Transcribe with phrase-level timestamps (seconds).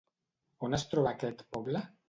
[0.69, 1.87] On es troba aquest poble?